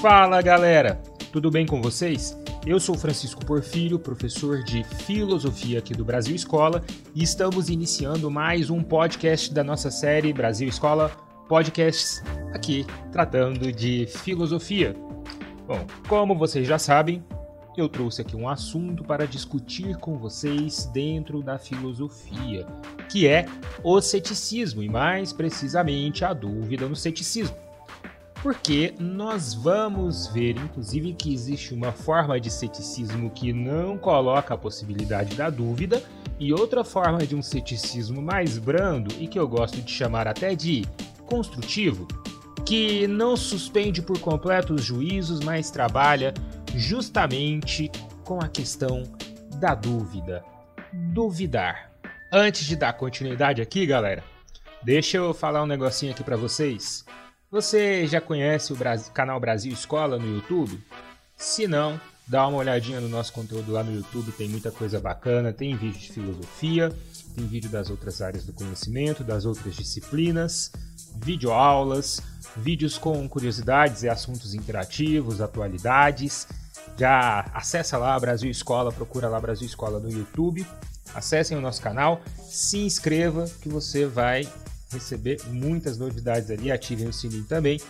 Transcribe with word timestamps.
Fala 0.00 0.40
galera, 0.40 0.98
tudo 1.30 1.50
bem 1.50 1.66
com 1.66 1.82
vocês? 1.82 2.34
Eu 2.66 2.80
sou 2.80 2.96
Francisco 2.96 3.44
Porfírio, 3.44 3.98
professor 3.98 4.64
de 4.64 4.82
filosofia 4.82 5.78
aqui 5.78 5.92
do 5.92 6.06
Brasil 6.06 6.34
Escola, 6.34 6.82
e 7.14 7.22
estamos 7.22 7.68
iniciando 7.68 8.30
mais 8.30 8.70
um 8.70 8.82
podcast 8.82 9.52
da 9.52 9.62
nossa 9.62 9.90
série 9.90 10.32
Brasil 10.32 10.66
Escola 10.66 11.10
Podcasts, 11.46 12.22
aqui 12.54 12.86
tratando 13.12 13.70
de 13.70 14.06
filosofia. 14.06 14.96
Bom, 15.66 15.86
como 16.08 16.34
vocês 16.34 16.66
já 16.66 16.78
sabem, 16.78 17.22
eu 17.76 17.86
trouxe 17.86 18.22
aqui 18.22 18.34
um 18.34 18.48
assunto 18.48 19.04
para 19.04 19.26
discutir 19.26 19.98
com 19.98 20.16
vocês 20.16 20.86
dentro 20.94 21.42
da 21.42 21.58
filosofia, 21.58 22.66
que 23.10 23.28
é 23.28 23.44
o 23.84 24.00
ceticismo 24.00 24.82
e 24.82 24.88
mais 24.88 25.30
precisamente 25.30 26.24
a 26.24 26.32
dúvida 26.32 26.88
no 26.88 26.96
ceticismo. 26.96 27.54
Porque 28.42 28.94
nós 28.98 29.52
vamos 29.52 30.26
ver, 30.28 30.56
inclusive, 30.56 31.12
que 31.12 31.34
existe 31.34 31.74
uma 31.74 31.92
forma 31.92 32.40
de 32.40 32.50
ceticismo 32.50 33.30
que 33.30 33.52
não 33.52 33.98
coloca 33.98 34.54
a 34.54 34.58
possibilidade 34.58 35.34
da 35.34 35.50
dúvida 35.50 36.02
e 36.38 36.52
outra 36.52 36.82
forma 36.82 37.18
de 37.26 37.36
um 37.36 37.42
ceticismo 37.42 38.22
mais 38.22 38.56
brando 38.56 39.14
e 39.18 39.28
que 39.28 39.38
eu 39.38 39.46
gosto 39.46 39.82
de 39.82 39.92
chamar 39.92 40.26
até 40.26 40.54
de 40.54 40.86
construtivo, 41.26 42.08
que 42.64 43.06
não 43.06 43.36
suspende 43.36 44.00
por 44.00 44.18
completo 44.18 44.74
os 44.74 44.82
juízos, 44.82 45.40
mas 45.40 45.70
trabalha 45.70 46.32
justamente 46.74 47.90
com 48.24 48.40
a 48.40 48.48
questão 48.48 49.02
da 49.56 49.74
dúvida. 49.74 50.42
Duvidar. 50.92 51.90
Antes 52.32 52.64
de 52.64 52.74
dar 52.74 52.94
continuidade 52.94 53.60
aqui, 53.60 53.84
galera, 53.84 54.24
deixa 54.82 55.18
eu 55.18 55.34
falar 55.34 55.62
um 55.62 55.66
negocinho 55.66 56.12
aqui 56.12 56.24
para 56.24 56.36
vocês. 56.36 57.04
Você 57.50 58.06
já 58.06 58.20
conhece 58.20 58.72
o 58.72 58.76
Brasil, 58.76 59.12
canal 59.12 59.40
Brasil 59.40 59.72
Escola 59.72 60.16
no 60.16 60.36
YouTube? 60.36 60.80
Se 61.36 61.66
não, 61.66 62.00
dá 62.24 62.46
uma 62.46 62.58
olhadinha 62.58 63.00
no 63.00 63.08
nosso 63.08 63.32
conteúdo 63.32 63.72
lá 63.72 63.82
no 63.82 63.92
YouTube, 63.92 64.30
tem 64.30 64.48
muita 64.48 64.70
coisa 64.70 65.00
bacana, 65.00 65.52
tem 65.52 65.76
vídeo 65.76 65.98
de 65.98 66.12
filosofia, 66.12 66.92
tem 67.34 67.44
vídeo 67.48 67.68
das 67.68 67.90
outras 67.90 68.22
áreas 68.22 68.46
do 68.46 68.52
conhecimento, 68.52 69.24
das 69.24 69.44
outras 69.44 69.74
disciplinas, 69.74 70.70
videoaulas, 71.16 72.20
vídeos 72.56 72.96
com 72.96 73.28
curiosidades 73.28 74.04
e 74.04 74.08
assuntos 74.08 74.54
interativos, 74.54 75.40
atualidades. 75.40 76.46
Já 76.96 77.50
acessa 77.52 77.98
lá 77.98 78.16
Brasil 78.20 78.48
Escola, 78.48 78.92
procura 78.92 79.28
lá 79.28 79.40
Brasil 79.40 79.66
Escola 79.66 79.98
no 79.98 80.08
YouTube. 80.08 80.64
Acessem 81.12 81.58
o 81.58 81.60
nosso 81.60 81.82
canal, 81.82 82.22
se 82.44 82.78
inscreva 82.78 83.44
que 83.60 83.68
você 83.68 84.06
vai 84.06 84.46
receber 84.92 85.40
muitas 85.48 85.98
novidades 85.98 86.50
ali, 86.50 86.70
ativem 86.70 87.08
o 87.08 87.12
sininho 87.12 87.44
também. 87.44 87.80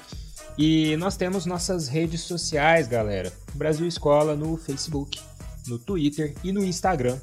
E 0.59 0.97
nós 0.97 1.17
temos 1.17 1.47
nossas 1.47 1.89
redes 1.89 2.23
sociais, 2.23 2.87
galera. 2.87 3.33
Brasil 3.55 3.87
Escola 3.87 4.37
no 4.37 4.56
Facebook, 4.56 5.21
no 5.67 5.78
Twitter 5.78 6.34
e 6.45 6.53
no 6.53 6.65
Instagram. 6.65 7.19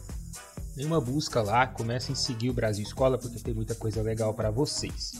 Dê 0.75 0.85
uma 0.85 1.01
busca 1.01 1.41
lá, 1.41 1.65
comecem 1.65 2.13
a 2.13 2.15
seguir 2.15 2.49
o 2.49 2.53
Brasil 2.53 2.83
Escola 2.83 3.17
porque 3.17 3.39
tem 3.39 3.53
muita 3.53 3.75
coisa 3.75 4.01
legal 4.01 4.33
para 4.33 4.51
vocês. 4.51 5.13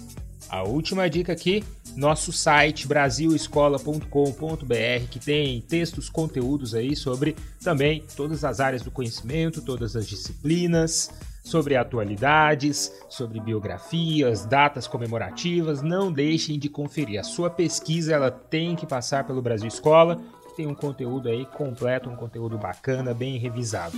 A 0.50 0.64
última 0.64 1.10
dica 1.10 1.34
aqui, 1.34 1.64
nosso 1.96 2.32
site 2.32 2.88
brasilescola.com.br, 2.88 5.08
que 5.10 5.20
tem 5.20 5.62
textos, 5.62 6.10
conteúdos 6.10 6.74
aí 6.74 6.96
sobre 6.96 7.36
também 7.62 8.04
todas 8.16 8.46
as 8.46 8.62
áreas 8.62 8.82
do 8.82 8.90
conhecimento, 8.90 9.62
todas 9.62 9.96
as 9.96 10.08
disciplinas, 10.08 11.12
sobre 11.48 11.76
atualidades, 11.76 12.92
sobre 13.10 13.40
biografias, 13.40 14.46
datas 14.46 14.88
comemorativas. 14.88 15.82
Não 15.82 16.12
deixem 16.12 16.60
de 16.60 16.70
conferir. 16.70 17.20
A 17.20 17.24
sua 17.24 17.50
pesquisa 17.50 18.14
ela 18.14 18.30
tem 18.30 18.76
que 18.76 18.86
passar 18.86 19.26
pelo 19.26 19.42
Brasil 19.42 19.68
Escola. 19.68 20.20
Tem 20.56 20.68
um 20.68 20.76
conteúdo 20.76 21.30
aí 21.30 21.46
completo, 21.46 22.10
um 22.10 22.16
conteúdo 22.16 22.58
bacana, 22.58 23.14
bem 23.14 23.38
revisado. 23.38 23.96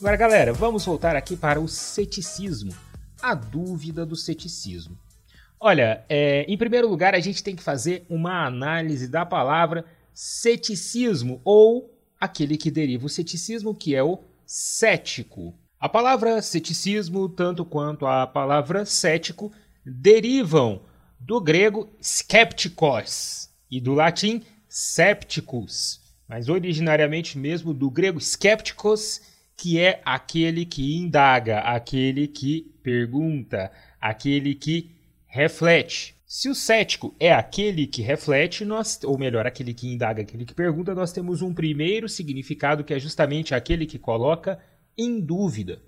Agora, 0.00 0.16
galera, 0.16 0.52
vamos 0.52 0.84
voltar 0.86 1.16
aqui 1.16 1.36
para 1.36 1.60
o 1.60 1.66
ceticismo, 1.66 2.72
a 3.20 3.34
dúvida 3.34 4.06
do 4.06 4.14
ceticismo. 4.14 4.96
Olha, 5.60 6.04
é, 6.08 6.44
em 6.48 6.56
primeiro 6.56 6.88
lugar, 6.88 7.14
a 7.14 7.20
gente 7.20 7.42
tem 7.42 7.56
que 7.56 7.62
fazer 7.62 8.06
uma 8.08 8.46
análise 8.46 9.08
da 9.08 9.26
palavra 9.26 9.84
ceticismo 10.14 11.40
ou 11.44 11.92
aquele 12.20 12.56
que 12.56 12.70
deriva 12.70 13.06
o 13.06 13.08
ceticismo, 13.08 13.74
que 13.74 13.94
é 13.94 14.02
o 14.02 14.20
cético. 14.46 15.54
A 15.80 15.88
palavra 15.88 16.40
ceticismo, 16.42 17.28
tanto 17.28 17.64
quanto 17.64 18.06
a 18.06 18.26
palavra 18.26 18.84
cético, 18.84 19.52
derivam 19.84 20.80
do 21.20 21.40
grego 21.40 21.88
skeptikos 22.00 23.48
e 23.70 23.80
do 23.80 23.94
latim 23.94 24.42
scepticus, 24.68 26.00
mas 26.28 26.48
originariamente 26.48 27.36
mesmo 27.36 27.74
do 27.74 27.90
grego 27.90 28.20
skeptikos 28.20 29.20
que 29.56 29.80
é 29.80 30.00
aquele 30.04 30.64
que 30.64 30.96
indaga, 30.96 31.58
aquele 31.60 32.28
que 32.28 32.72
pergunta, 32.82 33.72
aquele 34.00 34.54
que 34.54 34.97
reflete. 35.28 36.16
Se 36.26 36.48
o 36.48 36.54
cético 36.54 37.14
é 37.20 37.32
aquele 37.32 37.86
que 37.86 38.02
reflete, 38.02 38.64
nós, 38.64 38.98
ou 39.04 39.16
melhor, 39.16 39.46
aquele 39.46 39.72
que 39.72 39.88
indaga, 39.88 40.22
aquele 40.22 40.44
que 40.44 40.54
pergunta, 40.54 40.94
nós 40.94 41.12
temos 41.12 41.42
um 41.42 41.54
primeiro 41.54 42.08
significado 42.08 42.82
que 42.82 42.92
é 42.92 42.98
justamente 42.98 43.54
aquele 43.54 43.86
que 43.86 43.98
coloca 43.98 44.58
em 44.96 45.20
dúvida. 45.20 45.80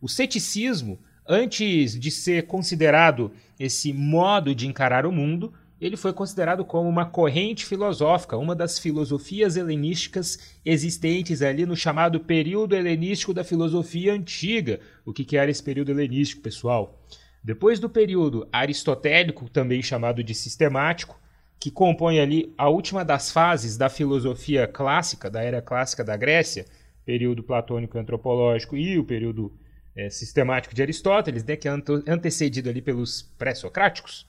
O 0.00 0.08
ceticismo, 0.08 0.98
antes 1.26 1.98
de 1.98 2.10
ser 2.10 2.46
considerado 2.46 3.32
esse 3.58 3.92
modo 3.92 4.54
de 4.54 4.66
encarar 4.66 5.06
o 5.06 5.12
mundo, 5.12 5.52
ele 5.80 5.96
foi 5.96 6.12
considerado 6.12 6.64
como 6.64 6.88
uma 6.88 7.04
corrente 7.04 7.64
filosófica, 7.64 8.36
uma 8.36 8.54
das 8.54 8.78
filosofias 8.78 9.56
helenísticas 9.56 10.38
existentes 10.64 11.42
ali 11.42 11.66
no 11.66 11.76
chamado 11.76 12.20
período 12.20 12.74
helenístico 12.74 13.34
da 13.34 13.42
filosofia 13.42 14.12
antiga. 14.12 14.80
O 15.04 15.12
que, 15.12 15.24
que 15.24 15.36
era 15.36 15.50
esse 15.50 15.62
período 15.62 15.90
helenístico, 15.90 16.42
pessoal? 16.42 17.02
Depois 17.44 17.78
do 17.78 17.90
período 17.90 18.48
aristotélico, 18.50 19.50
também 19.50 19.82
chamado 19.82 20.24
de 20.24 20.34
sistemático, 20.34 21.20
que 21.60 21.70
compõe 21.70 22.18
ali 22.18 22.54
a 22.56 22.70
última 22.70 23.04
das 23.04 23.30
fases 23.30 23.76
da 23.76 23.90
filosofia 23.90 24.66
clássica, 24.66 25.30
da 25.30 25.42
era 25.42 25.60
clássica 25.60 26.02
da 26.02 26.16
Grécia, 26.16 26.64
período 27.04 27.42
platônico 27.42 27.98
antropológico 27.98 28.78
e 28.78 28.98
o 28.98 29.04
período 29.04 29.52
é, 29.94 30.08
sistemático 30.08 30.74
de 30.74 30.80
Aristóteles, 30.80 31.44
né, 31.44 31.54
que 31.54 31.68
é 31.68 31.70
antecedido 32.06 32.70
ali 32.70 32.80
pelos 32.80 33.20
pré-socráticos. 33.36 34.26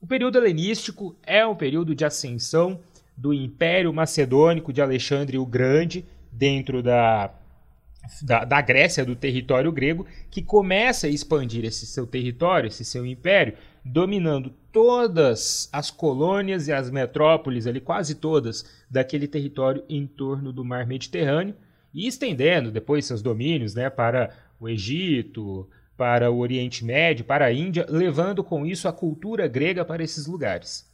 O 0.00 0.06
período 0.06 0.36
helenístico 0.36 1.16
é 1.22 1.46
um 1.46 1.54
período 1.54 1.94
de 1.94 2.04
ascensão 2.04 2.80
do 3.16 3.32
Império 3.32 3.92
Macedônico 3.92 4.72
de 4.72 4.82
Alexandre 4.82 5.38
o 5.38 5.46
Grande 5.46 6.04
dentro 6.32 6.82
da, 6.82 7.32
da, 8.22 8.44
da, 8.44 8.60
Grécia, 8.60 9.04
do 9.04 9.16
território 9.16 9.72
grego, 9.72 10.06
que 10.30 10.42
começa 10.42 11.06
a 11.06 11.10
expandir 11.10 11.64
esse 11.64 11.86
seu 11.86 12.06
território, 12.06 12.68
esse 12.68 12.84
seu 12.84 13.06
império, 13.06 13.54
dominando 13.84 14.50
todas 14.72 15.68
as 15.72 15.90
colônias 15.90 16.68
e 16.68 16.72
as 16.72 16.90
metrópoles, 16.90 17.66
ali 17.66 17.80
quase 17.80 18.14
todas, 18.14 18.64
daquele 18.90 19.28
território 19.28 19.84
em 19.88 20.06
torno 20.06 20.52
do 20.52 20.64
mar 20.64 20.86
Mediterrâneo, 20.86 21.54
e 21.92 22.06
estendendo 22.06 22.70
depois 22.70 23.04
seus 23.04 23.22
domínios 23.22 23.74
né, 23.74 23.88
para 23.88 24.30
o 24.58 24.68
Egito, 24.68 25.68
para 25.96 26.30
o 26.30 26.38
Oriente 26.38 26.84
Médio, 26.84 27.24
para 27.24 27.46
a 27.46 27.52
Índia, 27.52 27.86
levando 27.88 28.42
com 28.42 28.66
isso 28.66 28.88
a 28.88 28.92
cultura 28.92 29.46
grega 29.46 29.84
para 29.84 30.02
esses 30.02 30.26
lugares. 30.26 30.92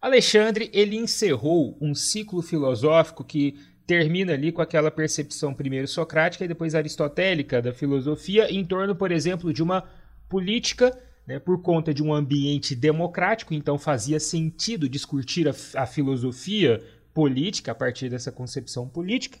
Alexandre 0.00 0.70
ele 0.72 0.96
encerrou 0.96 1.76
um 1.80 1.94
ciclo 1.94 2.42
filosófico 2.42 3.24
que 3.24 3.56
termina 3.86 4.32
ali 4.32 4.50
com 4.50 4.60
aquela 4.60 4.90
percepção 4.90 5.54
primeiro 5.54 5.86
socrática 5.86 6.44
e 6.44 6.48
depois 6.48 6.74
aristotélica 6.74 7.62
da 7.62 7.72
filosofia 7.72 8.50
em 8.52 8.64
torno, 8.64 8.96
por 8.96 9.12
exemplo, 9.12 9.52
de 9.52 9.62
uma 9.62 9.84
política 10.28 10.96
né, 11.26 11.38
por 11.38 11.60
conta 11.60 11.92
de 11.92 12.02
um 12.02 12.14
ambiente 12.14 12.74
democrático, 12.74 13.52
então 13.52 13.78
fazia 13.78 14.20
sentido 14.20 14.88
discutir 14.88 15.48
a, 15.48 15.54
a 15.74 15.86
filosofia 15.86 16.82
política 17.12 17.72
a 17.72 17.74
partir 17.74 18.08
dessa 18.08 18.30
concepção 18.30 18.88
política 18.88 19.38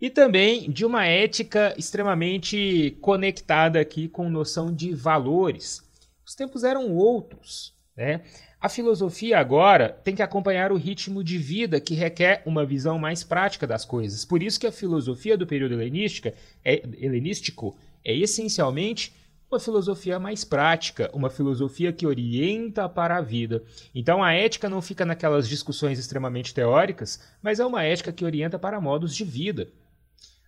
e 0.00 0.10
também 0.10 0.70
de 0.70 0.84
uma 0.84 1.06
ética 1.06 1.74
extremamente 1.78 2.96
conectada 3.00 3.80
aqui 3.80 4.08
com 4.08 4.28
noção 4.28 4.74
de 4.74 4.92
valores. 4.92 5.82
Os 6.26 6.34
tempos 6.34 6.64
eram 6.64 6.90
outros, 6.92 7.74
né? 7.96 8.22
A 8.62 8.68
filosofia 8.68 9.40
agora 9.40 9.88
tem 10.04 10.14
que 10.14 10.22
acompanhar 10.22 10.70
o 10.70 10.76
ritmo 10.76 11.24
de 11.24 11.36
vida 11.36 11.80
que 11.80 11.94
requer 11.94 12.44
uma 12.46 12.64
visão 12.64 12.96
mais 12.96 13.24
prática 13.24 13.66
das 13.66 13.84
coisas. 13.84 14.24
Por 14.24 14.40
isso 14.40 14.60
que 14.60 14.68
a 14.68 14.70
filosofia 14.70 15.36
do 15.36 15.44
período 15.44 15.74
helenística 15.74 16.32
é, 16.64 16.80
helenístico 16.96 17.76
é 18.04 18.16
essencialmente 18.16 19.12
uma 19.50 19.58
filosofia 19.58 20.16
mais 20.20 20.44
prática, 20.44 21.10
uma 21.12 21.28
filosofia 21.28 21.92
que 21.92 22.06
orienta 22.06 22.88
para 22.88 23.16
a 23.16 23.20
vida. 23.20 23.64
Então 23.92 24.22
a 24.22 24.32
ética 24.32 24.68
não 24.68 24.80
fica 24.80 25.04
naquelas 25.04 25.48
discussões 25.48 25.98
extremamente 25.98 26.54
teóricas, 26.54 27.20
mas 27.42 27.58
é 27.58 27.66
uma 27.66 27.82
ética 27.82 28.12
que 28.12 28.24
orienta 28.24 28.60
para 28.60 28.80
modos 28.80 29.12
de 29.12 29.24
vida. 29.24 29.66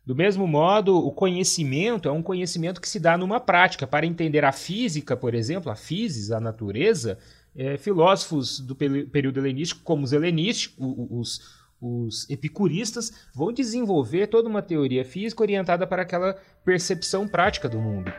Do 0.07 0.15
mesmo 0.15 0.47
modo, 0.47 0.97
o 0.97 1.11
conhecimento 1.11 2.09
é 2.09 2.13
um 2.13 2.23
conhecimento 2.23 2.81
que 2.81 2.89
se 2.89 3.01
dá 3.01 3.19
numa 3.19 3.41
prática. 3.41 3.87
Para 3.87 4.07
entender 4.07 4.45
a 4.45 4.53
física, 4.53 5.17
por 5.17 5.35
exemplo, 5.35 5.73
a 5.73 5.75
physis, 5.75 6.31
a 6.31 6.39
natureza, 6.39 7.19
é, 7.57 7.77
filósofos 7.77 8.59
do 8.61 8.75
período 8.75 9.39
helenístico, 9.39 9.83
como 9.83 10.05
os 10.05 10.13
helenísticos, 10.13 10.77
os, 11.11 11.41
os 11.81 12.29
epicuristas, 12.29 13.13
vão 13.35 13.53
desenvolver 13.53 14.27
toda 14.27 14.49
uma 14.49 14.63
teoria 14.63 15.05
física 15.05 15.43
orientada 15.43 15.87
para 15.87 16.03
aquela 16.03 16.35
percepção 16.65 17.29
prática 17.29 17.69
do 17.69 17.79
mundo. 17.79 18.13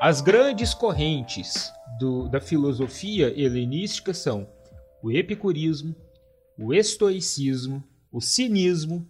As 0.00 0.20
grandes 0.20 0.72
correntes 0.72 1.72
do, 1.98 2.28
da 2.28 2.40
filosofia 2.40 3.32
helenística 3.36 4.14
são 4.14 4.46
o 5.02 5.10
epicurismo, 5.10 5.96
o 6.56 6.72
estoicismo, 6.72 7.82
o 8.12 8.20
cinismo 8.20 9.08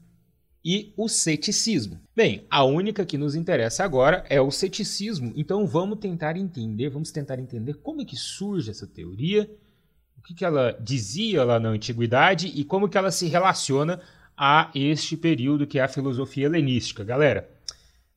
e 0.69 0.93
o 0.97 1.09
ceticismo. 1.09 2.01
Bem, 2.15 2.45
a 2.51 2.65
única 2.65 3.07
que 3.07 3.17
nos 3.17 3.37
interessa 3.37 3.85
agora 3.85 4.25
é 4.29 4.41
o 4.41 4.51
ceticismo, 4.51 5.33
então 5.37 5.65
vamos 5.65 6.01
tentar 6.01 6.37
entender, 6.37 6.89
vamos 6.89 7.13
tentar 7.13 7.39
entender 7.39 7.75
como 7.75 8.03
é 8.03 8.05
que 8.05 8.17
surge 8.17 8.69
essa 8.69 8.85
teoria, 8.85 9.49
o 10.19 10.23
que, 10.23 10.35
que 10.35 10.45
ela 10.45 10.77
dizia 10.81 11.45
lá 11.45 11.61
na 11.61 11.69
antiguidade 11.69 12.49
e 12.49 12.65
como 12.65 12.89
que 12.89 12.99
ela 12.99 13.13
se 13.13 13.29
relaciona 13.29 14.01
a 14.37 14.73
este 14.75 15.17
período 15.17 15.69
que 15.69 15.79
é 15.79 15.83
a 15.83 15.89
filosofia 15.89 16.47
helenística, 16.47 17.05
galera. 17.05 17.49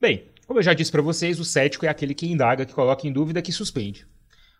Bem, 0.02 0.24
como 0.48 0.58
eu 0.58 0.64
já 0.64 0.74
disse 0.74 0.92
para 0.92 1.04
vocês, 1.04 1.40
o 1.40 1.46
cético 1.46 1.86
é 1.86 1.90
aquele 1.90 2.16
que 2.16 2.26
indaga, 2.26 2.66
que 2.66 2.74
coloca 2.74 3.08
em 3.08 3.14
dúvida, 3.14 3.44
que 3.44 3.52
suspende. 3.52 4.08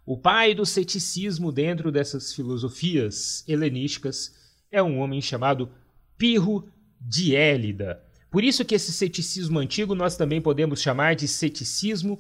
O 0.06 0.16
pai 0.16 0.54
do 0.54 0.64
ceticismo 0.64 1.52
dentro 1.52 1.92
dessas 1.92 2.36
filosofias 2.36 3.44
helenísticas 3.48 4.36
é 4.72 4.84
um 4.84 5.00
homem 5.00 5.20
chamado 5.20 5.72
Pirro 6.20 6.70
de 7.00 7.36
Élida. 7.36 8.04
Por 8.30 8.44
isso 8.44 8.64
que 8.64 8.76
esse 8.76 8.92
ceticismo 8.92 9.60
antigo 9.60 9.96
nós 9.96 10.16
também 10.16 10.42
podemos 10.42 10.82
chamar 10.82 11.16
de 11.16 11.28
ceticismo 11.28 12.20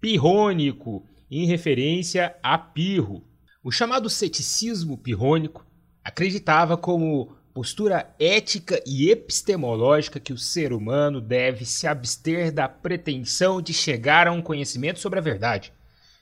pirrônico, 0.00 1.04
em 1.30 1.46
referência 1.46 2.34
a 2.42 2.58
Pirro. 2.58 3.22
O 3.62 3.70
chamado 3.70 4.08
ceticismo 4.08 4.96
pirrônico 4.96 5.64
acreditava 6.02 6.76
como 6.76 7.36
postura 7.52 8.14
ética 8.18 8.82
e 8.86 9.10
epistemológica 9.10 10.18
que 10.18 10.32
o 10.32 10.38
ser 10.38 10.72
humano 10.72 11.20
deve 11.20 11.66
se 11.66 11.86
abster 11.86 12.52
da 12.52 12.68
pretensão 12.68 13.60
de 13.60 13.74
chegar 13.74 14.26
a 14.26 14.32
um 14.32 14.40
conhecimento 14.40 14.98
sobre 14.98 15.18
a 15.18 15.22
verdade. 15.22 15.72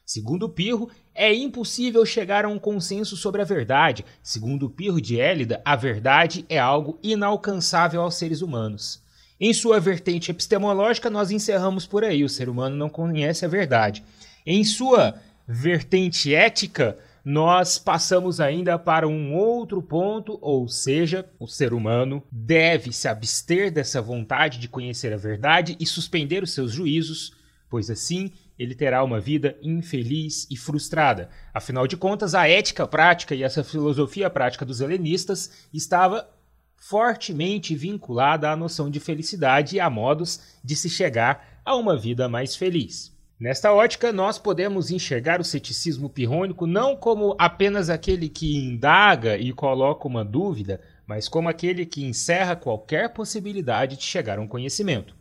Segundo 0.04 0.48
Pirro, 0.48 0.90
é 1.18 1.34
impossível 1.34 2.06
chegar 2.06 2.44
a 2.44 2.48
um 2.48 2.60
consenso 2.60 3.16
sobre 3.16 3.42
a 3.42 3.44
verdade. 3.44 4.04
Segundo 4.22 4.70
Pirro 4.70 5.00
de 5.00 5.18
Élida, 5.18 5.60
a 5.64 5.74
verdade 5.74 6.46
é 6.48 6.60
algo 6.60 6.96
inalcançável 7.02 8.00
aos 8.00 8.14
seres 8.14 8.40
humanos. 8.40 9.02
Em 9.40 9.52
sua 9.52 9.80
vertente 9.80 10.30
epistemológica, 10.30 11.10
nós 11.10 11.32
encerramos 11.32 11.86
por 11.86 12.04
aí: 12.04 12.22
o 12.22 12.28
ser 12.28 12.48
humano 12.48 12.76
não 12.76 12.88
conhece 12.88 13.44
a 13.44 13.48
verdade. 13.48 14.04
Em 14.46 14.62
sua 14.62 15.16
vertente 15.46 16.32
ética, 16.32 16.96
nós 17.24 17.78
passamos 17.78 18.40
ainda 18.40 18.78
para 18.78 19.08
um 19.08 19.34
outro 19.34 19.82
ponto, 19.82 20.38
ou 20.40 20.68
seja, 20.68 21.28
o 21.38 21.48
ser 21.48 21.74
humano 21.74 22.22
deve 22.30 22.92
se 22.92 23.08
abster 23.08 23.72
dessa 23.72 24.00
vontade 24.00 24.60
de 24.60 24.68
conhecer 24.68 25.12
a 25.12 25.16
verdade 25.16 25.76
e 25.80 25.84
suspender 25.84 26.44
os 26.44 26.52
seus 26.52 26.72
juízos, 26.72 27.32
pois 27.68 27.90
assim 27.90 28.30
ele 28.58 28.74
terá 28.74 29.04
uma 29.04 29.20
vida 29.20 29.56
infeliz 29.62 30.46
e 30.50 30.56
frustrada. 30.56 31.28
Afinal 31.54 31.86
de 31.86 31.96
contas, 31.96 32.34
a 32.34 32.48
ética 32.48 32.86
prática 32.86 33.34
e 33.34 33.42
essa 33.42 33.62
filosofia 33.62 34.28
prática 34.28 34.64
dos 34.64 34.80
helenistas 34.80 35.68
estava 35.72 36.28
fortemente 36.76 37.74
vinculada 37.74 38.50
à 38.50 38.56
noção 38.56 38.90
de 38.90 39.00
felicidade 39.00 39.76
e 39.76 39.80
a 39.80 39.90
modos 39.90 40.40
de 40.64 40.74
se 40.74 40.88
chegar 40.88 41.60
a 41.64 41.74
uma 41.74 41.96
vida 41.96 42.28
mais 42.28 42.56
feliz. 42.56 43.16
Nesta 43.38 43.72
ótica, 43.72 44.12
nós 44.12 44.36
podemos 44.36 44.90
enxergar 44.90 45.40
o 45.40 45.44
ceticismo 45.44 46.08
pirrônico 46.08 46.66
não 46.66 46.96
como 46.96 47.36
apenas 47.38 47.88
aquele 47.88 48.28
que 48.28 48.56
indaga 48.56 49.36
e 49.38 49.52
coloca 49.52 50.08
uma 50.08 50.24
dúvida, 50.24 50.80
mas 51.06 51.28
como 51.28 51.48
aquele 51.48 51.86
que 51.86 52.04
encerra 52.04 52.56
qualquer 52.56 53.12
possibilidade 53.12 53.96
de 53.96 54.02
chegar 54.02 54.38
a 54.38 54.42
um 54.42 54.48
conhecimento. 54.48 55.14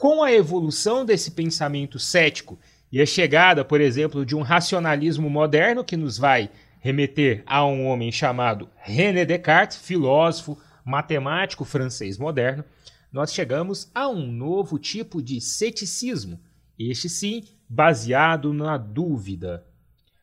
Com 0.00 0.22
a 0.22 0.32
evolução 0.32 1.04
desse 1.04 1.32
pensamento 1.32 1.98
cético 1.98 2.58
e 2.90 3.02
a 3.02 3.04
chegada, 3.04 3.62
por 3.62 3.82
exemplo, 3.82 4.24
de 4.24 4.34
um 4.34 4.40
racionalismo 4.40 5.28
moderno 5.28 5.84
que 5.84 5.94
nos 5.94 6.16
vai 6.16 6.48
remeter 6.78 7.42
a 7.44 7.66
um 7.66 7.84
homem 7.84 8.10
chamado 8.10 8.70
René 8.76 9.26
Descartes, 9.26 9.76
filósofo, 9.76 10.56
matemático 10.86 11.66
francês 11.66 12.16
moderno, 12.16 12.64
nós 13.12 13.30
chegamos 13.30 13.90
a 13.94 14.08
um 14.08 14.32
novo 14.32 14.78
tipo 14.78 15.20
de 15.20 15.38
ceticismo 15.38 16.40
este 16.78 17.06
sim 17.06 17.44
baseado 17.68 18.54
na 18.54 18.78
dúvida. 18.78 19.66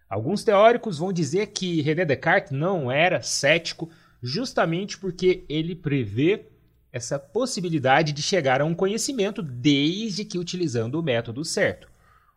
Alguns 0.10 0.44
teóricos 0.44 0.98
vão 0.98 1.14
dizer 1.14 1.52
que 1.52 1.84
René 1.84 2.04
Descartes 2.04 2.52
não 2.52 2.92
era 2.92 3.22
cético 3.22 3.92
justamente 4.24 4.98
porque 4.98 5.46
ele 5.48 5.76
prevê 5.76 6.48
essa 6.98 7.18
possibilidade 7.18 8.12
de 8.12 8.22
chegar 8.22 8.60
a 8.60 8.66
um 8.66 8.76
conhecimento 8.76 9.42
desde 9.42 10.26
que 10.26 10.38
utilizando 10.38 10.96
o 11.00 11.04
método 11.04 11.46
certo. 11.46 11.88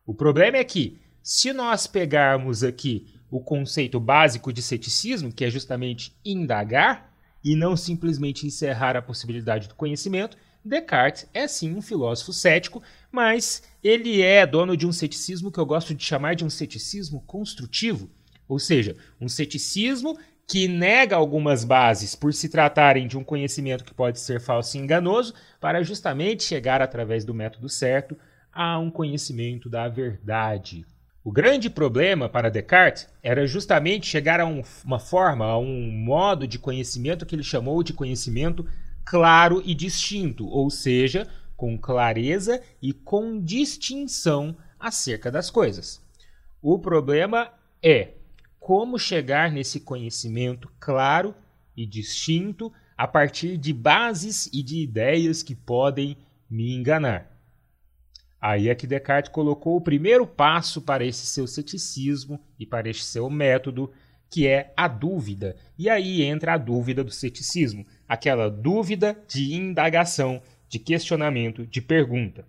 O 0.06 0.14
problema 0.14 0.58
é 0.58 0.64
que, 0.64 0.98
se 1.22 1.52
nós 1.52 1.86
pegarmos 1.86 2.62
aqui 2.62 3.08
o 3.30 3.40
conceito 3.40 3.98
básico 3.98 4.52
de 4.52 4.62
ceticismo, 4.62 5.32
que 5.32 5.44
é 5.44 5.50
justamente 5.50 6.16
indagar 6.24 7.12
e 7.42 7.56
não 7.56 7.76
simplesmente 7.76 8.46
encerrar 8.46 8.96
a 8.96 9.02
possibilidade 9.02 9.68
do 9.68 9.74
conhecimento, 9.74 10.36
Descartes 10.64 11.26
é 11.32 11.48
sim 11.48 11.74
um 11.74 11.80
filósofo 11.80 12.32
cético, 12.32 12.82
mas 13.10 13.62
ele 13.82 14.20
é 14.20 14.46
dono 14.46 14.76
de 14.76 14.86
um 14.86 14.92
ceticismo 14.92 15.50
que 15.50 15.58
eu 15.58 15.64
gosto 15.64 15.94
de 15.94 16.04
chamar 16.04 16.34
de 16.34 16.44
um 16.44 16.50
ceticismo 16.50 17.22
construtivo, 17.26 18.10
ou 18.46 18.58
seja, 18.58 18.94
um 19.18 19.28
ceticismo 19.28 20.18
que 20.50 20.66
nega 20.66 21.14
algumas 21.14 21.62
bases 21.62 22.16
por 22.16 22.34
se 22.34 22.48
tratarem 22.48 23.06
de 23.06 23.16
um 23.16 23.22
conhecimento 23.22 23.84
que 23.84 23.94
pode 23.94 24.18
ser 24.18 24.40
falso 24.40 24.76
e 24.76 24.80
enganoso, 24.80 25.32
para 25.60 25.80
justamente 25.84 26.42
chegar 26.42 26.82
através 26.82 27.24
do 27.24 27.32
método 27.32 27.68
certo 27.68 28.16
a 28.52 28.76
um 28.76 28.90
conhecimento 28.90 29.70
da 29.70 29.86
verdade. 29.86 30.84
O 31.22 31.30
grande 31.30 31.70
problema 31.70 32.28
para 32.28 32.50
Descartes 32.50 33.06
era 33.22 33.46
justamente 33.46 34.08
chegar 34.08 34.40
a 34.40 34.44
um, 34.44 34.64
uma 34.84 34.98
forma, 34.98 35.44
a 35.44 35.56
um 35.56 35.88
modo 35.88 36.48
de 36.48 36.58
conhecimento 36.58 37.24
que 37.24 37.36
ele 37.36 37.44
chamou 37.44 37.80
de 37.84 37.92
conhecimento 37.92 38.66
claro 39.04 39.62
e 39.64 39.72
distinto, 39.72 40.48
ou 40.48 40.68
seja, 40.68 41.28
com 41.56 41.78
clareza 41.78 42.60
e 42.82 42.92
com 42.92 43.40
distinção 43.40 44.56
acerca 44.80 45.30
das 45.30 45.48
coisas. 45.48 46.04
O 46.60 46.76
problema 46.76 47.52
é 47.80 48.14
como 48.60 48.98
chegar 48.98 49.50
nesse 49.50 49.80
conhecimento 49.80 50.70
claro 50.78 51.34
e 51.74 51.86
distinto 51.86 52.70
a 52.96 53.08
partir 53.08 53.56
de 53.56 53.72
bases 53.72 54.50
e 54.52 54.62
de 54.62 54.82
ideias 54.82 55.42
que 55.42 55.54
podem 55.54 56.18
me 56.48 56.76
enganar. 56.76 57.30
Aí 58.38 58.68
é 58.68 58.74
que 58.74 58.86
Descartes 58.86 59.32
colocou 59.32 59.76
o 59.76 59.80
primeiro 59.80 60.26
passo 60.26 60.82
para 60.82 61.04
esse 61.04 61.26
seu 61.26 61.46
ceticismo 61.46 62.38
e 62.58 62.66
para 62.66 62.88
este 62.88 63.04
seu 63.04 63.28
método, 63.30 63.90
que 64.30 64.46
é 64.46 64.72
a 64.76 64.86
dúvida. 64.86 65.56
E 65.78 65.88
aí 65.88 66.22
entra 66.22 66.54
a 66.54 66.58
dúvida 66.58 67.02
do 67.02 67.10
ceticismo, 67.10 67.86
aquela 68.06 68.50
dúvida 68.50 69.18
de 69.26 69.54
indagação, 69.54 70.42
de 70.68 70.78
questionamento, 70.78 71.66
de 71.66 71.80
pergunta. 71.80 72.46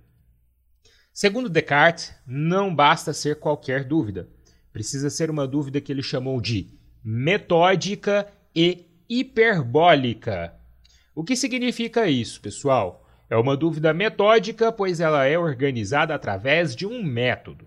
Segundo 1.14 1.50
Descartes, 1.50 2.14
não 2.26 2.74
basta 2.74 3.14
ser 3.14 3.40
qualquer 3.40 3.84
dúvida. 3.84 4.30
Precisa 4.72 5.10
ser 5.10 5.30
uma 5.30 5.48
dúvida 5.48 5.82
que 5.82 5.92
ele 5.92 6.04
chamou 6.04 6.40
de 6.40 6.68
metódica 7.04 8.28
e 8.56 8.86
hiperbólica. 9.10 10.54
O 11.14 11.24
que 11.24 11.36
significa 11.36 12.08
isso, 12.08 12.40
pessoal? 12.40 13.06
É 13.30 13.36
uma 13.36 13.56
dúvida 13.58 13.94
metódica, 13.94 14.72
pois 14.72 15.00
ela 15.00 15.26
é 15.26 15.38
organizada 15.38 16.14
através 16.14 16.76
de 16.76 16.86
um 16.86 17.04
método. 17.04 17.66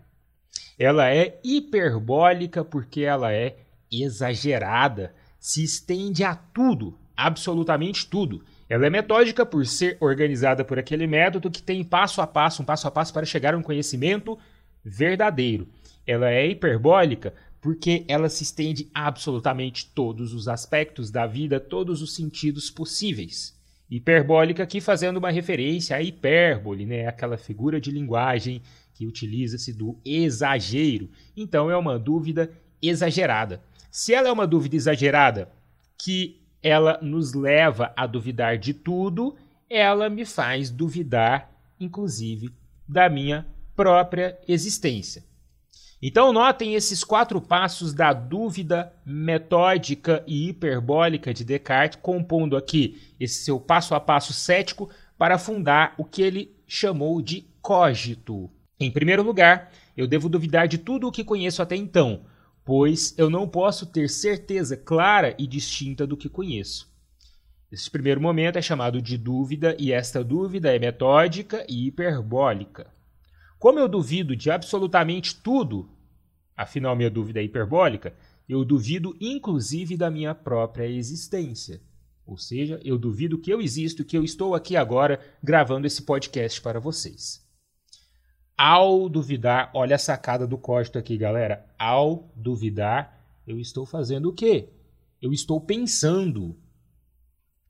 Ela 0.78 1.10
é 1.10 1.38
hiperbólica 1.44 2.64
porque 2.64 3.02
ela 3.02 3.32
é 3.32 3.56
exagerada, 3.90 5.14
se 5.38 5.62
estende 5.62 6.24
a 6.24 6.34
tudo, 6.34 6.98
absolutamente 7.16 8.06
tudo. 8.06 8.44
Ela 8.68 8.86
é 8.86 8.90
metódica 8.90 9.44
por 9.44 9.66
ser 9.66 9.96
organizada 10.00 10.64
por 10.64 10.78
aquele 10.78 11.06
método 11.06 11.50
que 11.50 11.62
tem 11.62 11.84
passo 11.84 12.20
a 12.20 12.26
passo, 12.26 12.62
um 12.62 12.64
passo 12.64 12.88
a 12.88 12.90
passo 12.90 13.12
para 13.12 13.26
chegar 13.26 13.54
a 13.54 13.56
um 13.56 13.62
conhecimento 13.62 14.38
verdadeiro. 14.84 15.68
Ela 16.06 16.30
é 16.30 16.46
hiperbólica 16.46 17.34
porque 17.60 18.04
ela 18.08 18.28
se 18.28 18.42
estende 18.42 18.90
absolutamente 18.92 19.90
todos 19.94 20.34
os 20.34 20.48
aspectos 20.48 21.10
da 21.10 21.26
vida, 21.26 21.58
todos 21.58 22.02
os 22.02 22.14
sentidos 22.14 22.70
possíveis. 22.70 23.58
Hiperbólica 23.90 24.62
aqui 24.62 24.80
fazendo 24.80 25.16
uma 25.16 25.30
referência 25.30 25.96
à 25.96 26.02
hipérbole, 26.02 26.84
né? 26.84 27.06
aquela 27.06 27.38
figura 27.38 27.80
de 27.80 27.90
linguagem 27.90 28.60
que 28.92 29.06
utiliza-se 29.06 29.72
do 29.72 29.98
exagero. 30.04 31.08
Então 31.36 31.70
é 31.70 31.76
uma 31.76 31.98
dúvida 31.98 32.50
exagerada. 32.82 33.62
Se 33.90 34.12
ela 34.12 34.28
é 34.28 34.32
uma 34.32 34.46
dúvida 34.46 34.76
exagerada, 34.76 35.50
que 35.96 36.40
ela 36.62 36.98
nos 37.00 37.32
leva 37.32 37.92
a 37.96 38.06
duvidar 38.06 38.58
de 38.58 38.74
tudo, 38.74 39.36
ela 39.70 40.10
me 40.10 40.24
faz 40.24 40.70
duvidar, 40.70 41.50
inclusive, 41.80 42.50
da 42.86 43.08
minha 43.08 43.46
própria 43.74 44.38
existência. 44.46 45.24
Então, 46.06 46.34
notem 46.34 46.74
esses 46.74 47.02
quatro 47.02 47.40
passos 47.40 47.94
da 47.94 48.12
dúvida 48.12 48.92
metódica 49.06 50.22
e 50.26 50.50
hiperbólica 50.50 51.32
de 51.32 51.46
Descartes, 51.46 51.98
compondo 52.02 52.58
aqui 52.58 53.00
esse 53.18 53.42
seu 53.42 53.58
passo 53.58 53.94
a 53.94 54.00
passo 54.00 54.34
cético 54.34 54.90
para 55.16 55.38
fundar 55.38 55.94
o 55.96 56.04
que 56.04 56.20
ele 56.20 56.54
chamou 56.66 57.22
de 57.22 57.46
cogito. 57.62 58.50
Em 58.78 58.90
primeiro 58.90 59.22
lugar, 59.22 59.72
eu 59.96 60.06
devo 60.06 60.28
duvidar 60.28 60.68
de 60.68 60.76
tudo 60.76 61.08
o 61.08 61.10
que 61.10 61.24
conheço 61.24 61.62
até 61.62 61.74
então, 61.74 62.26
pois 62.66 63.14
eu 63.16 63.30
não 63.30 63.48
posso 63.48 63.86
ter 63.86 64.10
certeza 64.10 64.76
clara 64.76 65.34
e 65.38 65.46
distinta 65.46 66.06
do 66.06 66.18
que 66.18 66.28
conheço. 66.28 66.86
Esse 67.72 67.90
primeiro 67.90 68.20
momento 68.20 68.58
é 68.58 68.62
chamado 68.62 69.00
de 69.00 69.16
dúvida, 69.16 69.74
e 69.78 69.90
esta 69.90 70.22
dúvida 70.22 70.70
é 70.70 70.78
metódica 70.78 71.64
e 71.66 71.86
hiperbólica. 71.86 72.92
Como 73.58 73.78
eu 73.78 73.88
duvido 73.88 74.36
de 74.36 74.50
absolutamente 74.50 75.36
tudo, 75.36 75.93
afinal 76.56 76.94
minha 76.96 77.10
dúvida 77.10 77.40
é 77.40 77.44
hiperbólica, 77.44 78.14
eu 78.48 78.64
duvido 78.64 79.16
inclusive 79.20 79.96
da 79.96 80.10
minha 80.10 80.34
própria 80.34 80.86
existência. 80.86 81.80
Ou 82.26 82.38
seja, 82.38 82.80
eu 82.82 82.98
duvido 82.98 83.38
que 83.38 83.52
eu 83.52 83.60
existo, 83.60 84.04
que 84.04 84.16
eu 84.16 84.24
estou 84.24 84.54
aqui 84.54 84.76
agora 84.76 85.20
gravando 85.42 85.86
esse 85.86 86.02
podcast 86.02 86.60
para 86.60 86.80
vocês. 86.80 87.44
Ao 88.56 89.08
duvidar, 89.08 89.70
olha 89.74 89.96
a 89.96 89.98
sacada 89.98 90.46
do 90.46 90.56
código 90.56 90.98
aqui, 90.98 91.16
galera. 91.18 91.66
Ao 91.78 92.32
duvidar, 92.36 93.20
eu 93.46 93.58
estou 93.58 93.84
fazendo 93.84 94.30
o 94.30 94.32
quê? 94.32 94.70
Eu 95.20 95.32
estou 95.32 95.60
pensando. 95.60 96.56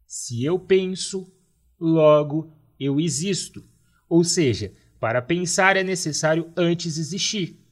Se 0.07 0.45
eu 0.45 0.59
penso, 0.59 1.33
logo 1.81 2.57
eu 2.79 3.01
existo. 3.01 3.65
Ou 4.09 4.23
seja, 4.23 4.73
para 5.01 5.23
pensar 5.23 5.77
é 5.77 5.83
necessário 5.83 6.53
antes 6.57 6.99
existir. 6.99 7.64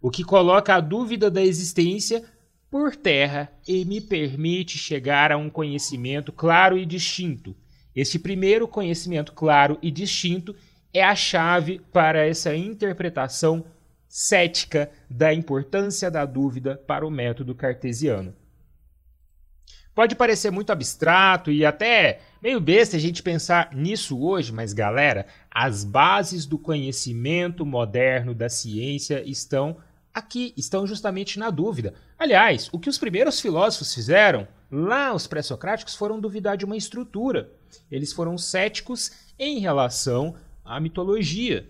O 0.00 0.10
que 0.10 0.24
coloca 0.24 0.74
a 0.74 0.80
dúvida 0.80 1.30
da 1.30 1.42
existência 1.42 2.24
por 2.70 2.94
terra 2.94 3.52
e 3.66 3.84
me 3.84 4.00
permite 4.00 4.78
chegar 4.78 5.32
a 5.32 5.36
um 5.36 5.50
conhecimento 5.50 6.32
claro 6.32 6.78
e 6.78 6.86
distinto. 6.86 7.54
Este 7.94 8.18
primeiro 8.18 8.68
conhecimento 8.68 9.32
claro 9.32 9.76
e 9.82 9.90
distinto 9.90 10.54
é 10.94 11.02
a 11.02 11.14
chave 11.14 11.80
para 11.92 12.26
essa 12.26 12.54
interpretação 12.54 13.64
cética 14.08 14.90
da 15.08 15.34
importância 15.34 16.10
da 16.10 16.24
dúvida 16.24 16.76
para 16.76 17.06
o 17.06 17.10
método 17.10 17.54
cartesiano. 17.54 18.34
Pode 19.94 20.14
parecer 20.14 20.50
muito 20.50 20.70
abstrato 20.70 21.50
e 21.50 21.64
até 21.64 22.20
meio 22.40 22.60
besta 22.60 22.96
a 22.96 23.00
gente 23.00 23.22
pensar 23.22 23.74
nisso 23.74 24.20
hoje, 24.24 24.52
mas 24.52 24.72
galera, 24.72 25.26
as 25.50 25.84
bases 25.84 26.46
do 26.46 26.58
conhecimento 26.58 27.66
moderno 27.66 28.32
da 28.32 28.48
ciência 28.48 29.22
estão 29.28 29.76
aqui, 30.14 30.52
estão 30.56 30.86
justamente 30.86 31.38
na 31.38 31.50
dúvida. 31.50 31.94
Aliás, 32.18 32.68
o 32.72 32.78
que 32.78 32.88
os 32.88 32.98
primeiros 32.98 33.40
filósofos 33.40 33.94
fizeram, 33.94 34.46
lá 34.70 35.14
os 35.14 35.26
pré-socráticos, 35.26 35.94
foram 35.94 36.20
duvidar 36.20 36.56
de 36.56 36.64
uma 36.64 36.76
estrutura. 36.76 37.50
Eles 37.90 38.12
foram 38.12 38.36
céticos 38.36 39.12
em 39.38 39.58
relação 39.58 40.34
à 40.64 40.80
mitologia. 40.80 41.68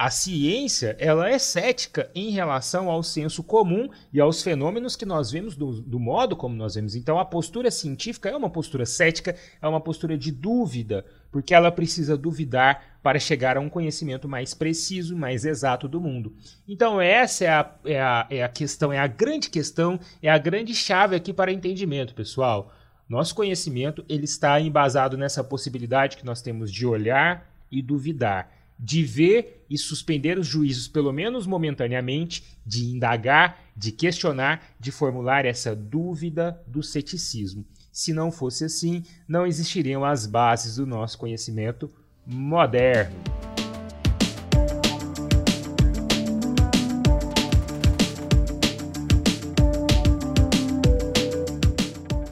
A 0.00 0.08
ciência 0.08 0.96
ela 0.98 1.28
é 1.28 1.38
cética 1.38 2.10
em 2.14 2.30
relação 2.30 2.88
ao 2.88 3.02
senso 3.02 3.42
comum 3.42 3.90
e 4.10 4.18
aos 4.18 4.42
fenômenos 4.42 4.96
que 4.96 5.04
nós 5.04 5.30
vemos 5.30 5.54
do, 5.54 5.82
do, 5.82 6.00
modo 6.00 6.34
como 6.34 6.56
nós 6.56 6.74
vemos. 6.74 6.94
Então, 6.94 7.18
a 7.18 7.24
postura 7.26 7.70
científica 7.70 8.30
é 8.30 8.34
uma 8.34 8.48
postura 8.48 8.86
cética, 8.86 9.36
é 9.60 9.68
uma 9.68 9.78
postura 9.78 10.16
de 10.16 10.32
dúvida, 10.32 11.04
porque 11.30 11.54
ela 11.54 11.70
precisa 11.70 12.16
duvidar 12.16 12.98
para 13.02 13.18
chegar 13.18 13.56
a 13.56 13.60
um 13.60 13.68
conhecimento 13.68 14.28
mais 14.28 14.52
preciso, 14.52 15.16
mais 15.16 15.44
exato 15.44 15.88
do 15.88 16.00
mundo. 16.00 16.34
Então, 16.68 17.00
essa 17.00 17.44
é 17.44 17.48
a, 17.48 17.74
é 17.84 18.00
a, 18.00 18.26
é 18.30 18.42
a 18.42 18.48
questão, 18.48 18.92
é 18.92 18.98
a 18.98 19.06
grande 19.06 19.48
questão, 19.48 19.98
é 20.22 20.28
a 20.28 20.38
grande 20.38 20.74
chave 20.74 21.16
aqui 21.16 21.32
para 21.32 21.52
entendimento, 21.52 22.14
pessoal. 22.14 22.72
Nosso 23.08 23.34
conhecimento 23.34 24.04
ele 24.08 24.24
está 24.24 24.60
embasado 24.60 25.16
nessa 25.16 25.42
possibilidade 25.42 26.16
que 26.16 26.26
nós 26.26 26.42
temos 26.42 26.70
de 26.70 26.86
olhar 26.86 27.48
e 27.70 27.82
duvidar 27.82 28.50
de 28.82 29.04
ver 29.04 29.66
e 29.68 29.76
suspender 29.76 30.38
os 30.38 30.46
juízos, 30.46 30.88
pelo 30.88 31.12
menos 31.12 31.46
momentaneamente, 31.46 32.42
de 32.64 32.86
indagar, 32.86 33.60
de 33.76 33.92
questionar, 33.92 34.74
de 34.80 34.90
formular 34.90 35.44
essa 35.44 35.76
dúvida 35.76 36.58
do 36.66 36.82
ceticismo. 36.82 37.64
Se 37.92 38.12
não 38.12 38.30
fosse 38.30 38.64
assim, 38.64 39.02
não 39.26 39.46
existiriam 39.46 40.04
as 40.04 40.24
bases 40.24 40.76
do 40.76 40.86
nosso 40.86 41.18
conhecimento 41.18 41.90
moderno. 42.24 43.16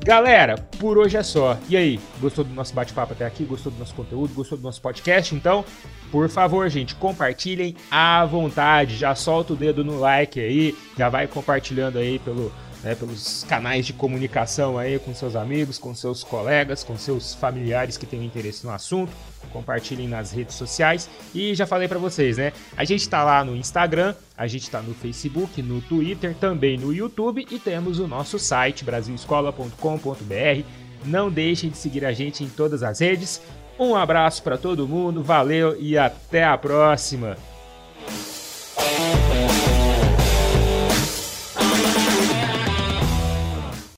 Galera, 0.08 0.56
por 0.78 0.96
hoje 0.96 1.18
é 1.18 1.22
só. 1.22 1.58
E 1.68 1.76
aí, 1.76 2.00
gostou 2.18 2.42
do 2.42 2.54
nosso 2.54 2.72
bate-papo 2.72 3.12
até 3.12 3.26
aqui? 3.26 3.44
Gostou 3.44 3.70
do 3.70 3.78
nosso 3.78 3.94
conteúdo? 3.94 4.32
Gostou 4.32 4.56
do 4.56 4.64
nosso 4.64 4.80
podcast? 4.80 5.34
Então, 5.34 5.62
por 6.10 6.30
favor, 6.30 6.66
gente, 6.70 6.94
compartilhem 6.94 7.76
à 7.90 8.24
vontade. 8.24 8.96
Já 8.96 9.14
solta 9.14 9.52
o 9.52 9.56
dedo 9.56 9.84
no 9.84 9.98
like 9.98 10.40
aí, 10.40 10.74
já 10.96 11.10
vai 11.10 11.26
compartilhando 11.26 11.98
aí 11.98 12.18
pelo 12.20 12.50
né, 12.82 12.94
pelos 12.94 13.44
canais 13.44 13.86
de 13.86 13.92
comunicação 13.92 14.78
aí 14.78 14.98
com 14.98 15.14
seus 15.14 15.34
amigos, 15.34 15.78
com 15.78 15.94
seus 15.94 16.22
colegas, 16.22 16.84
com 16.84 16.96
seus 16.96 17.34
familiares 17.34 17.96
que 17.96 18.06
têm 18.06 18.24
interesse 18.24 18.64
no 18.64 18.72
assunto. 18.72 19.12
Compartilhem 19.52 20.08
nas 20.08 20.30
redes 20.32 20.54
sociais. 20.54 21.08
E 21.34 21.54
já 21.54 21.66
falei 21.66 21.88
para 21.88 21.98
vocês, 21.98 22.36
né? 22.36 22.52
A 22.76 22.84
gente 22.84 23.00
está 23.00 23.24
lá 23.24 23.42
no 23.44 23.56
Instagram, 23.56 24.14
a 24.36 24.46
gente 24.46 24.64
está 24.64 24.82
no 24.82 24.94
Facebook, 24.94 25.62
no 25.62 25.80
Twitter, 25.80 26.34
também 26.34 26.76
no 26.76 26.92
YouTube 26.92 27.46
e 27.50 27.58
temos 27.58 27.98
o 27.98 28.06
nosso 28.06 28.38
site 28.38 28.84
brasilescola.com.br. 28.84 30.64
Não 31.04 31.30
deixem 31.30 31.70
de 31.70 31.78
seguir 31.78 32.04
a 32.04 32.12
gente 32.12 32.44
em 32.44 32.48
todas 32.48 32.82
as 32.82 33.00
redes. 33.00 33.40
Um 33.78 33.94
abraço 33.94 34.42
para 34.42 34.58
todo 34.58 34.88
mundo, 34.88 35.22
valeu 35.22 35.80
e 35.80 35.96
até 35.96 36.44
a 36.44 36.58
próxima! 36.58 37.47